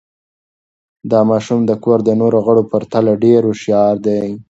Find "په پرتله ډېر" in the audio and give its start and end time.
2.65-3.41